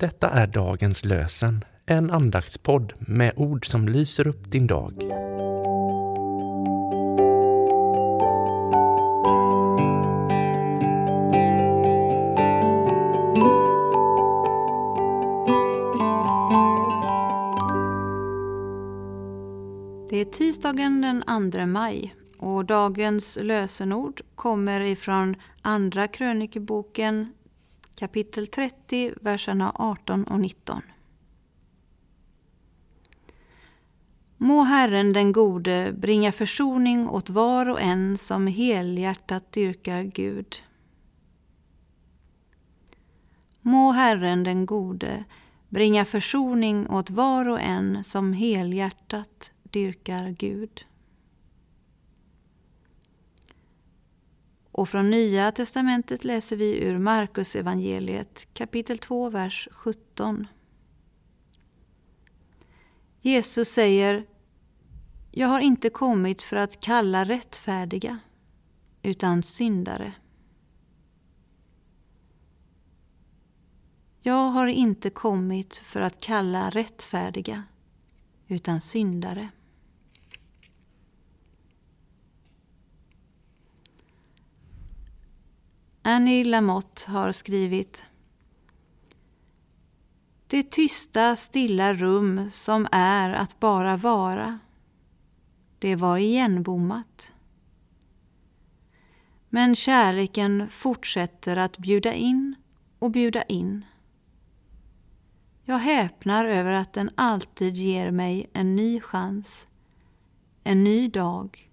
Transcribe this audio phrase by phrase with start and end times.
[0.00, 4.94] Detta är dagens lösen, en andaktspodd med ord som lyser upp din dag.
[20.10, 27.32] Det är tisdagen den 2 maj och dagens lösenord kommer ifrån Andra krönikeboken
[27.94, 30.82] kapitel 30, verserna 18 och 19.
[34.36, 40.56] Må Herren den gode bringa försoning åt var och en som helhjärtat dyrkar Gud.
[43.60, 45.24] Må Herren den gode
[45.68, 50.84] bringa försoning åt var och en som helhjärtat dyrkar Gud.
[54.80, 60.46] Och från Nya testamentet läser vi ur Markus evangeliet kapitel 2, vers 17.
[63.20, 64.24] Jesus säger
[65.30, 68.18] Jag har inte kommit för att kalla rättfärdiga,
[69.02, 70.12] utan syndare.
[74.20, 77.62] Jag har inte kommit för att kalla rättfärdiga,
[78.48, 79.50] utan syndare.
[86.10, 88.04] Annie Lamotte har skrivit
[90.46, 94.58] Det tysta, stilla rum som är att bara vara,
[95.78, 97.32] det var igenbommat.
[99.48, 102.54] Men kärleken fortsätter att bjuda in
[102.98, 103.84] och bjuda in.
[105.64, 109.66] Jag häpnar över att den alltid ger mig en ny chans,
[110.64, 111.70] en ny dag,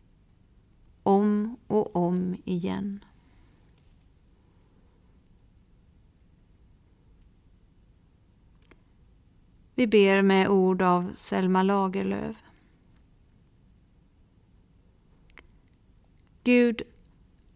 [1.03, 3.03] om och om igen.
[9.77, 12.35] Vi ber med ord av Selma Lagerlöf.
[16.43, 16.81] Gud,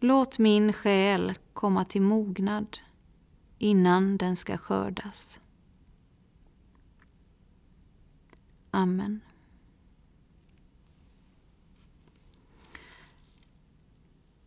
[0.00, 2.78] låt min själ komma till mognad
[3.58, 5.38] innan den ska skördas.
[8.70, 9.20] Amen.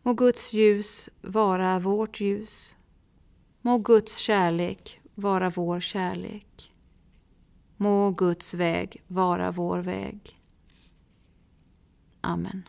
[0.02, 2.76] Må Guds ljus vara vårt ljus.
[3.60, 6.72] Må Guds kärlek vara vår kärlek.
[7.76, 10.36] Må Guds väg vara vår väg.
[12.20, 12.68] Amen.